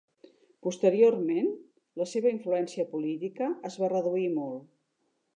Posteriorment, 0.67 1.49
la 2.01 2.07
seva 2.13 2.31
influència 2.35 2.85
política 2.93 3.51
es 3.69 3.77
va 3.83 3.91
reduir 3.93 4.27
molt. 4.39 4.65